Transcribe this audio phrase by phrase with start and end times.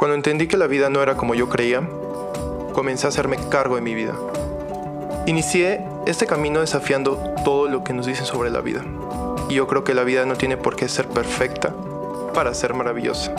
[0.00, 1.86] Cuando entendí que la vida no era como yo creía,
[2.72, 4.14] comencé a hacerme cargo de mi vida.
[5.26, 8.82] Inicié este camino desafiando todo lo que nos dicen sobre la vida.
[9.50, 11.74] Y yo creo que la vida no tiene por qué ser perfecta
[12.32, 13.34] para ser maravillosa.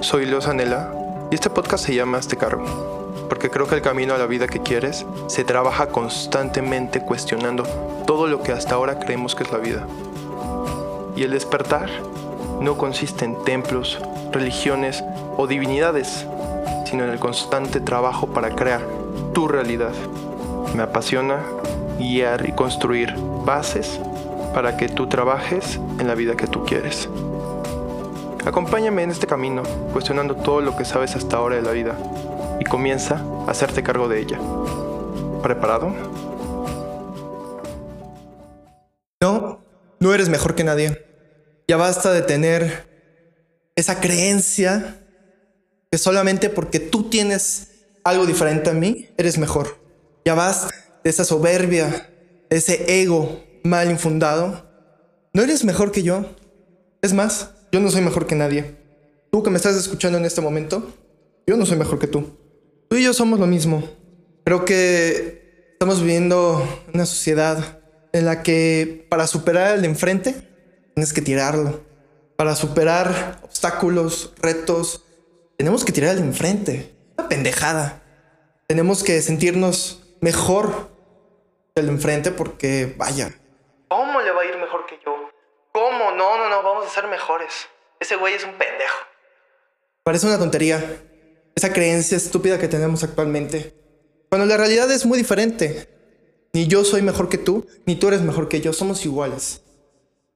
[0.00, 0.92] Soy Leo Sanela
[1.30, 2.64] y este podcast se llama Este Cargo,
[3.28, 7.62] porque creo que el camino a la vida que quieres se trabaja constantemente cuestionando
[8.04, 9.86] todo lo que hasta ahora creemos que es la vida.
[11.14, 11.88] Y el despertar
[12.60, 14.00] no consiste en templos,
[14.32, 15.04] religiones
[15.36, 16.26] o divinidades,
[16.84, 18.80] sino en el constante trabajo para crear
[19.32, 19.92] tu realidad.
[20.74, 21.40] Me apasiona
[21.98, 23.14] guiar y construir
[23.44, 24.00] bases
[24.54, 27.08] para que tú trabajes en la vida que tú quieres.
[28.44, 31.96] Acompáñame en este camino, cuestionando todo lo que sabes hasta ahora de la vida,
[32.58, 34.38] y comienza a hacerte cargo de ella.
[35.42, 35.92] ¿Preparado?
[39.22, 39.60] No,
[40.00, 41.06] no eres mejor que nadie.
[41.68, 42.88] Ya basta de tener
[43.76, 44.99] esa creencia
[45.90, 47.68] que solamente porque tú tienes
[48.04, 49.78] algo diferente a mí, eres mejor.
[50.24, 52.10] Ya basta de esa soberbia,
[52.48, 54.68] ese ego mal infundado.
[55.32, 56.26] No eres mejor que yo.
[57.02, 58.76] Es más, yo no soy mejor que nadie.
[59.32, 60.92] Tú que me estás escuchando en este momento,
[61.46, 62.36] yo no soy mejor que tú.
[62.88, 63.88] Tú y yo somos lo mismo.
[64.44, 67.80] Creo que estamos viviendo una sociedad
[68.12, 70.34] en la que para superar al de enfrente
[70.94, 71.80] tienes que tirarlo.
[72.36, 75.04] Para superar obstáculos, retos,
[75.60, 76.90] tenemos que tirar al enfrente.
[77.18, 78.00] Una pendejada.
[78.66, 80.88] Tenemos que sentirnos mejor
[81.74, 83.34] que el de enfrente porque, vaya.
[83.88, 85.28] ¿Cómo le va a ir mejor que yo?
[85.70, 86.12] ¿Cómo?
[86.12, 87.68] No, no, no, vamos a ser mejores.
[88.00, 89.04] Ese güey es un pendejo.
[90.02, 90.82] Parece una tontería.
[91.54, 93.74] Esa creencia estúpida que tenemos actualmente.
[94.30, 95.90] Cuando la realidad es muy diferente.
[96.54, 98.72] Ni yo soy mejor que tú, ni tú eres mejor que yo.
[98.72, 99.60] Somos iguales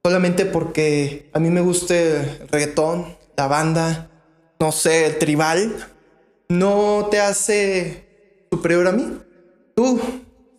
[0.03, 4.11] solamente porque a mí me guste el reggaetón, la banda,
[4.59, 5.87] no sé, tribal,
[6.49, 9.19] no te hace superior a mí.
[9.75, 9.99] Tú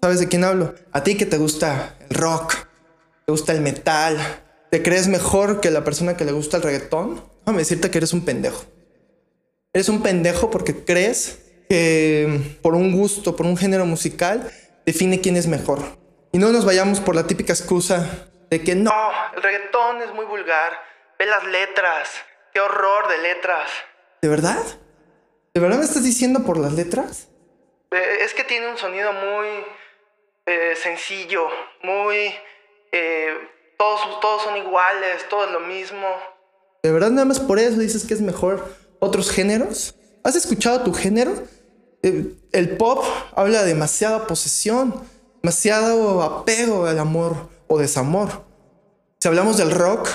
[0.02, 0.74] sabes de quién hablo.
[0.92, 2.54] A ti que te gusta el rock,
[3.24, 4.18] te gusta el metal,
[4.70, 7.22] te crees mejor que la persona que le gusta el reggaetón.
[7.40, 8.64] Déjame decirte que eres un pendejo.
[9.72, 11.38] Eres un pendejo porque crees
[11.68, 14.50] que por un gusto, por un género musical,
[14.84, 15.80] define quién es mejor.
[16.32, 18.92] Y no nos vayamos por la típica excusa de que no,
[19.34, 20.72] el reggaetón es muy vulgar,
[21.18, 22.08] ve las letras,
[22.56, 23.68] qué horror de letras.
[24.22, 24.64] ¿De verdad?
[25.52, 27.28] ¿De verdad me estás diciendo por las letras?
[27.90, 29.46] Eh, es que tiene un sonido muy
[30.46, 31.48] eh, sencillo,
[31.82, 32.34] muy...
[32.92, 33.34] Eh,
[33.76, 36.06] todos, todos son iguales, todo es lo mismo.
[36.82, 38.66] ¿De verdad nada más por eso dices que es mejor
[39.00, 39.94] otros géneros?
[40.24, 41.34] ¿Has escuchado tu género?
[42.02, 44.94] el pop habla de demasiada posesión,
[45.42, 48.46] demasiado apego al amor o desamor.
[49.18, 50.08] Si hablamos del rock,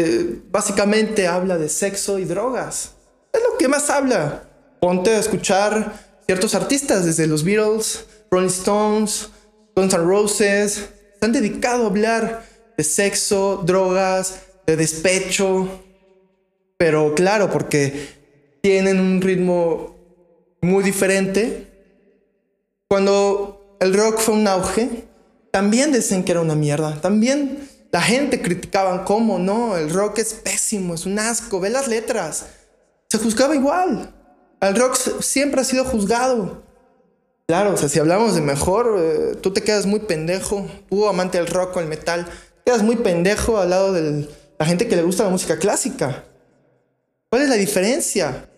[0.00, 2.92] eh, básicamente habla de sexo y drogas.
[3.32, 4.44] Es lo que más habla.
[4.80, 5.92] Ponte a escuchar
[6.24, 9.28] ciertos artistas, desde los Beatles, Rolling Stones,
[9.74, 10.72] Guns N' Roses,
[11.18, 12.44] se han dedicado a hablar
[12.76, 15.68] de sexo, drogas, de despecho.
[16.76, 18.08] Pero claro, porque
[18.62, 19.96] tienen un ritmo
[20.62, 21.66] muy diferente.
[22.86, 25.08] Cuando el rock fue un auge,
[25.50, 27.00] también decían que era una mierda.
[27.00, 31.88] También la gente criticaba cómo no, el rock es pésimo, es un asco, ve las
[31.88, 32.46] letras.
[33.08, 34.14] Se juzgaba igual.
[34.60, 36.62] El rock siempre ha sido juzgado.
[37.46, 40.66] Claro, o sea, si hablamos de mejor, eh, tú te quedas muy pendejo.
[40.90, 42.26] Tú, amante del rock o el metal,
[42.66, 44.28] quedas muy pendejo al lado de
[44.58, 46.24] la gente que le gusta la música clásica.
[47.30, 48.50] ¿Cuál es la diferencia?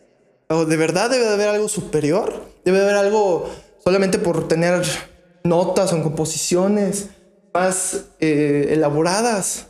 [0.48, 2.46] ¿O ¿De verdad debe de haber algo superior?
[2.64, 3.48] ¿Debe de haber algo
[3.84, 4.82] solamente por tener
[5.44, 7.10] notas o composiciones
[7.52, 9.66] más eh, elaboradas.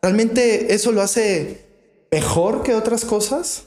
[0.00, 1.64] ¿Realmente eso lo hace
[2.10, 3.64] mejor que otras cosas?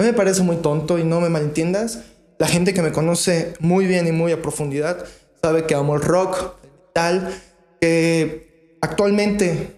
[0.00, 2.00] Mí me parece muy tonto y no me malentiendas.
[2.38, 5.04] La gente que me conoce muy bien y muy a profundidad
[5.42, 7.42] sabe que amo el rock, el metal,
[7.80, 9.76] que actualmente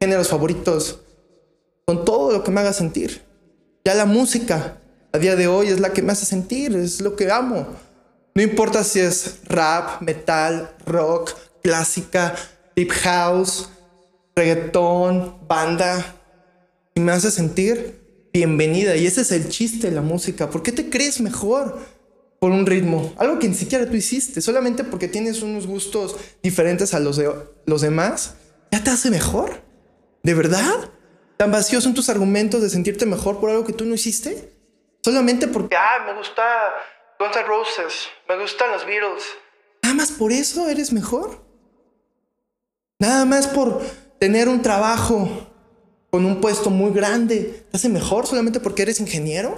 [0.00, 1.00] géneros favoritos
[1.88, 3.22] son todo lo que me haga sentir.
[3.84, 4.78] Ya la música
[5.12, 7.66] a día de hoy es la que me hace sentir, es lo que amo.
[8.34, 12.34] No importa si es rap, metal, rock, clásica,
[12.76, 13.68] deep house,
[14.34, 16.14] reggaetón, banda.
[16.94, 18.96] Y me hace sentir bienvenida.
[18.96, 20.50] Y ese es el chiste de la música.
[20.50, 21.78] ¿Por qué te crees mejor
[22.40, 23.12] por un ritmo?
[23.18, 24.40] Algo que ni siquiera tú hiciste.
[24.40, 27.32] Solamente porque tienes unos gustos diferentes a los de
[27.66, 28.34] los demás.
[28.70, 29.62] ¿Ya te hace mejor?
[30.22, 30.90] ¿De verdad?
[31.36, 34.52] ¿Tan vacíos son tus argumentos de sentirte mejor por algo que tú no hiciste?
[35.02, 36.42] Solamente porque, ah, me gusta
[37.18, 39.22] Guns N' Roses, me gustan los Beatles.
[39.82, 41.47] ¿Nada más por eso eres mejor?
[42.98, 43.80] Nada más por
[44.18, 45.28] tener un trabajo
[46.10, 49.56] con un puesto muy grande, te hace mejor solamente porque eres ingeniero.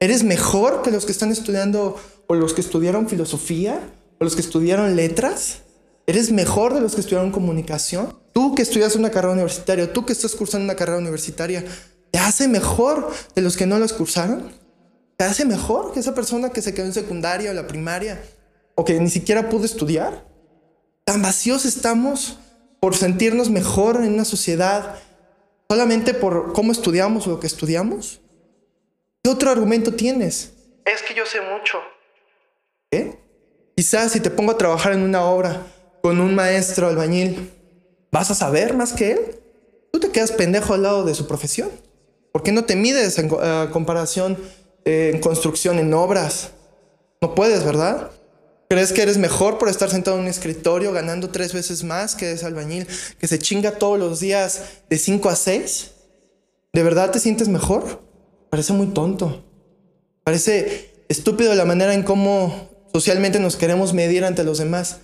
[0.00, 1.96] ¿Eres mejor que los que están estudiando
[2.28, 3.80] o los que estudiaron filosofía
[4.20, 5.62] o los que estudiaron letras?
[6.06, 8.16] ¿Eres mejor de los que estudiaron comunicación?
[8.32, 11.64] Tú que estudias una carrera universitaria, tú que estás cursando una carrera universitaria,
[12.12, 14.52] ¿te hace mejor de los que no las cursaron?
[15.16, 18.22] ¿Te hace mejor que esa persona que se quedó en secundaria o la primaria
[18.76, 20.24] o que ni siquiera pudo estudiar?
[21.04, 22.38] Tan vacíos estamos
[22.80, 24.96] por sentirnos mejor en una sociedad
[25.68, 28.20] solamente por cómo estudiamos o lo que estudiamos.
[29.22, 30.52] ¿Qué otro argumento tienes?
[30.84, 31.78] Es que yo sé mucho.
[32.90, 33.18] ¿Qué?
[33.76, 35.62] Quizás si te pongo a trabajar en una obra
[36.02, 37.52] con un maestro albañil,
[38.10, 39.40] ¿vas a saber más que él?
[39.92, 41.70] Tú te quedas pendejo al lado de su profesión.
[42.32, 44.38] ¿Por qué no te mides en eh, comparación
[44.84, 46.52] eh, en construcción, en obras?
[47.20, 48.10] No puedes, ¿verdad?
[48.70, 52.32] ¿Crees que eres mejor por estar sentado en un escritorio ganando tres veces más que
[52.32, 52.86] ese albañil
[53.18, 55.90] que se chinga todos los días de 5 a 6?
[56.74, 58.02] ¿De verdad te sientes mejor?
[58.50, 59.42] Parece muy tonto.
[60.22, 64.98] Parece estúpido la manera en cómo socialmente nos queremos medir ante los demás.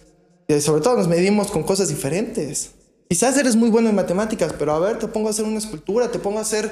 [0.47, 2.73] Y sobre todo nos medimos con cosas diferentes.
[3.09, 6.11] Quizás eres muy bueno en matemáticas, pero a ver, te pongo a hacer una escultura,
[6.11, 6.71] te pongo a hacer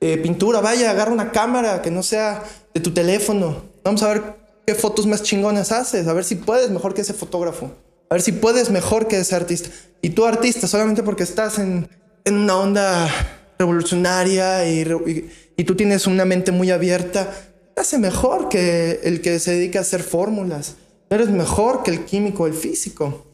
[0.00, 3.62] eh, pintura, vaya, agarra una cámara que no sea de tu teléfono.
[3.82, 7.14] Vamos a ver qué fotos más chingonas haces, a ver si puedes mejor que ese
[7.14, 7.72] fotógrafo,
[8.10, 9.70] a ver si puedes mejor que ese artista.
[10.02, 11.88] Y tú artista, solamente porque estás en,
[12.26, 13.08] una onda
[13.58, 14.84] revolucionaria y,
[15.56, 17.34] y, tú tienes una mente muy abierta,
[17.76, 20.74] hace mejor que el que se dedica a hacer fórmulas.
[21.08, 23.24] Eres mejor que el químico, el físico.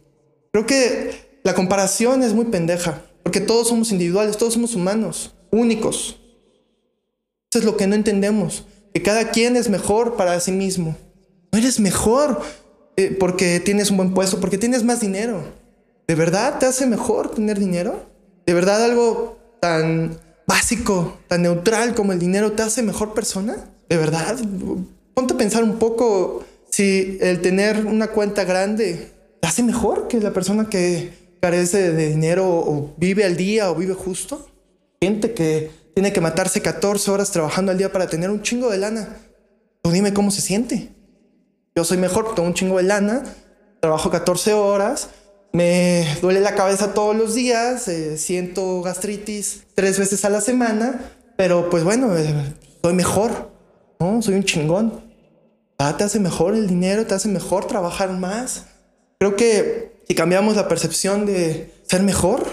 [0.52, 6.20] Creo que la comparación es muy pendeja, porque todos somos individuales, todos somos humanos, únicos.
[7.50, 10.96] Eso es lo que no entendemos, que cada quien es mejor para sí mismo.
[11.54, 12.40] No eres mejor
[12.96, 15.40] eh, porque tienes un buen puesto, porque tienes más dinero.
[16.08, 18.06] ¿De verdad te hace mejor tener dinero?
[18.44, 20.18] ¿De verdad algo tan
[20.48, 23.70] básico, tan neutral como el dinero te hace mejor persona?
[23.88, 24.36] ¿De verdad?
[25.14, 30.18] Ponte a pensar un poco si el tener una cuenta grande te hace mejor que
[30.18, 34.48] la persona que carece de dinero o vive al día o vive justo.
[35.00, 38.78] Gente que tiene que matarse 14 horas trabajando al día para tener un chingo de
[38.78, 39.18] lana.
[39.84, 40.93] Dime cómo se siente.
[41.76, 43.24] Yo soy mejor, tengo un chingo de lana,
[43.80, 45.08] trabajo 14 horas,
[45.52, 51.12] me duele la cabeza todos los días, eh, siento gastritis tres veces a la semana,
[51.36, 52.32] pero pues bueno, eh,
[52.80, 53.50] soy mejor,
[53.98, 54.22] ¿no?
[54.22, 55.02] Soy un chingón.
[55.76, 58.66] Ah, te hace mejor el dinero, te hace mejor trabajar más.
[59.18, 62.44] Creo que si cambiamos la percepción de ser mejor,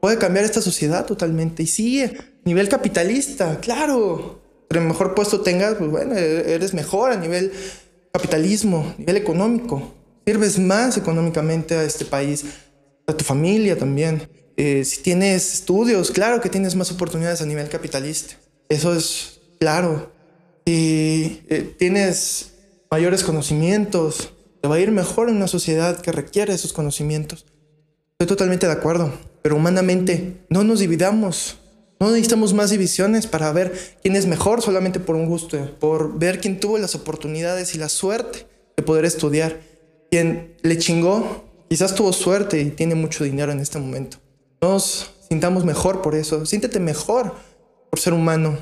[0.00, 1.62] puede cambiar esta sociedad totalmente.
[1.62, 2.04] Y sí,
[2.44, 4.40] nivel capitalista, claro.
[4.64, 7.52] Entre mejor puesto tengas, pues bueno, eres mejor a nivel
[8.14, 9.92] capitalismo, nivel económico
[10.24, 12.44] sirves más económicamente a este país,
[13.06, 14.28] a tu familia también.
[14.56, 18.36] Eh, si tienes estudios, claro que tienes más oportunidades a nivel capitalista.
[18.68, 20.12] Eso es claro.
[20.66, 22.52] Si eh, tienes
[22.90, 24.32] mayores conocimientos,
[24.62, 27.44] te va a ir mejor en una sociedad que requiere esos conocimientos.
[28.12, 29.12] Estoy totalmente de acuerdo,
[29.42, 31.58] pero humanamente no nos dividamos.
[32.04, 33.72] No necesitamos más divisiones para ver
[34.02, 37.88] quién es mejor solamente por un gusto, por ver quién tuvo las oportunidades y la
[37.88, 38.46] suerte
[38.76, 39.58] de poder estudiar
[40.10, 44.18] quien le chingó, quizás tuvo suerte y tiene mucho dinero en este momento.
[44.60, 46.44] Nos sintamos mejor por eso.
[46.44, 47.36] Siéntete mejor
[47.88, 48.58] por ser humano.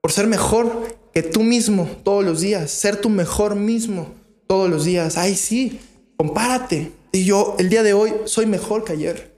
[0.00, 2.68] Por ser mejor que tú mismo todos los días.
[2.68, 4.08] Ser tu mejor mismo
[4.48, 5.16] todos los días.
[5.18, 5.78] Ay, sí,
[6.16, 6.90] compárate.
[7.12, 9.33] Y yo el día de hoy soy mejor que ayer.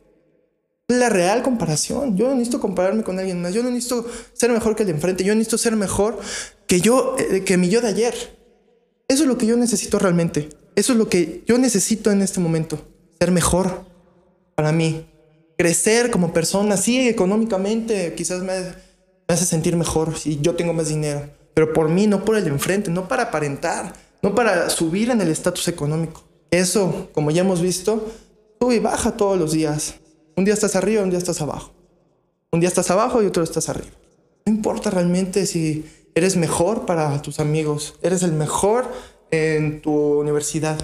[0.88, 2.16] La real comparación.
[2.16, 3.52] Yo no necesito compararme con alguien más.
[3.52, 5.25] Yo no necesito ser mejor que el de enfrente.
[5.25, 6.19] Yo necesito ser mejor
[6.66, 8.14] que yo, eh, que mi yo de ayer.
[9.09, 10.49] Eso es lo que yo necesito realmente.
[10.76, 12.78] Eso es lo que yo necesito en este momento.
[13.19, 13.85] Ser mejor
[14.55, 15.07] para mí.
[15.59, 16.76] Crecer como persona.
[16.76, 18.52] Sí, económicamente quizás me,
[19.26, 21.28] hace sentir mejor si yo tengo más dinero.
[21.55, 25.31] Pero por mí, no por el enfrente, no para aparentar, no para subir en el
[25.31, 26.23] estatus económico.
[26.50, 28.12] Eso, como ya hemos visto,
[28.61, 29.97] sube y baja todos los días.
[30.37, 31.73] Un día estás arriba, un día estás abajo.
[32.52, 33.97] Un día estás abajo y otro estás arriba.
[34.45, 38.87] No importa realmente si eres mejor para tus amigos, eres el mejor
[39.31, 40.78] en tu universidad.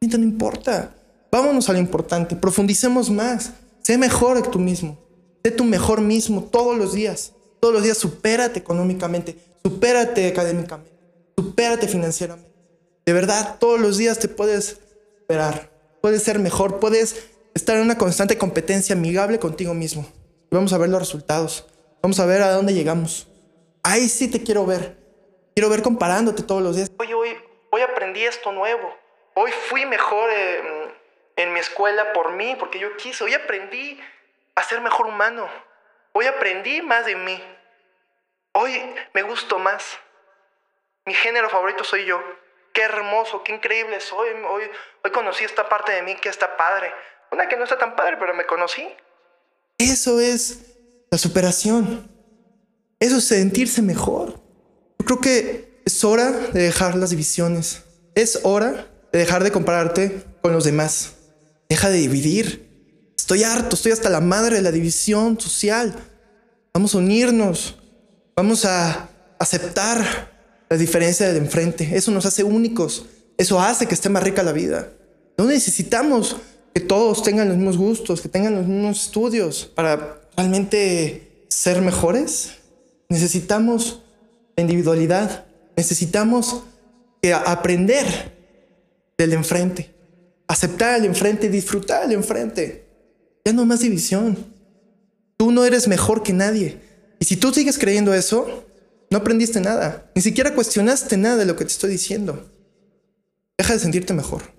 [0.00, 0.94] No importa.
[1.32, 2.36] Vámonos a lo importante.
[2.36, 3.52] Profundicemos más.
[3.82, 4.98] Sé mejor que tú mismo.
[5.42, 7.32] Sé tu mejor mismo todos los días.
[7.60, 9.36] Todos los días supérate económicamente.
[9.64, 10.92] Supérate académicamente.
[11.36, 12.52] Supérate financieramente.
[13.04, 14.78] De verdad, todos los días te puedes
[15.20, 15.70] superar.
[16.02, 16.78] Puedes ser mejor.
[16.78, 17.16] Puedes
[17.56, 20.06] estar en una constante competencia amigable contigo mismo.
[20.50, 21.66] vamos a ver los resultados.
[22.02, 23.28] Vamos a ver a dónde llegamos.
[23.82, 24.96] Ahí sí te quiero ver.
[25.54, 26.90] Quiero ver comparándote todos los días.
[26.98, 27.12] Hoy
[27.70, 28.94] hoy aprendí esto nuevo,
[29.34, 30.30] hoy fui mejor
[31.36, 33.98] en mi escuela por mí, porque yo quise, hoy aprendí
[34.54, 35.46] a ser mejor humano,
[36.18, 37.44] Hoy aprendí más de mí.
[38.52, 39.98] Hoy me gusto más.
[41.04, 42.22] Mi género favorito soy yo.
[42.72, 44.30] Qué hermoso, qué increíble soy.
[44.48, 44.70] Hoy,
[45.04, 46.90] hoy conocí esta parte de mí que está padre.
[47.36, 48.82] Una que no está tan padre, pero me conocí.
[49.76, 50.56] Eso es
[51.10, 52.10] la superación.
[52.98, 54.40] Eso es sentirse mejor.
[54.98, 57.82] Yo creo que es hora de dejar las divisiones.
[58.14, 61.12] Es hora de dejar de compararte con los demás.
[61.68, 63.12] Deja de dividir.
[63.18, 65.94] Estoy harto, estoy hasta la madre de la división social.
[66.72, 67.76] Vamos a unirnos.
[68.34, 71.98] Vamos a aceptar la diferencia del enfrente.
[71.98, 73.04] Eso nos hace únicos.
[73.36, 74.88] Eso hace que esté más rica la vida.
[75.36, 76.38] No necesitamos
[76.76, 82.50] que todos tengan los mismos gustos, que tengan los mismos estudios para realmente ser mejores.
[83.08, 84.02] Necesitamos
[84.54, 85.46] la individualidad.
[85.74, 86.64] Necesitamos
[87.46, 88.04] aprender
[89.16, 89.94] del enfrente.
[90.48, 92.84] Aceptar al enfrente, disfrutar al enfrente.
[93.42, 94.36] Ya no más división.
[95.38, 96.78] Tú no eres mejor que nadie.
[97.18, 98.66] Y si tú sigues creyendo eso,
[99.08, 100.10] no aprendiste nada.
[100.14, 102.52] Ni siquiera cuestionaste nada de lo que te estoy diciendo.
[103.56, 104.55] Deja de sentirte mejor.